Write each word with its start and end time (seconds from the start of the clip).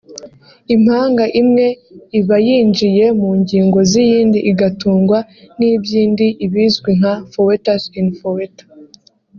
Impanga 0.75 1.25
imwe 1.41 1.67
iba 2.19 2.37
yinjiye 2.47 3.05
mu 3.19 3.29
ngingo 3.41 3.77
z’iyindi 3.89 4.39
igatungwa 4.51 5.19
n’iby’indi 5.57 6.27
ibizwi 6.45 6.91
nka 6.99 7.13
«fœtus 7.31 7.83
in 7.99 8.09
fœtu» 8.19 8.63